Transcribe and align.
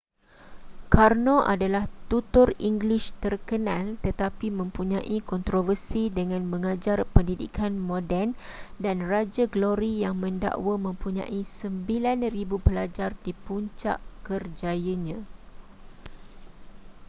karno 0.93 1.35
adalah 1.53 1.85
tutor 2.11 2.49
english 2.69 3.07
terkenal 3.23 3.85
tetapi 4.05 4.47
mempunyai 4.59 5.17
kontroversi 5.31 6.01
dengan 6.19 6.41
mengajar 6.53 6.99
pendidikan 7.13 7.73
moden 7.89 8.29
dan 8.83 8.97
raja 9.11 9.45
glory 9.55 9.93
yang 10.03 10.15
mendakwa 10.23 10.73
mempunyai 10.87 11.39
9,000 11.45 12.33
pelajar 12.67 13.09
di 13.25 13.29
puncak 13.45 13.97
kerjayanya 14.27 15.17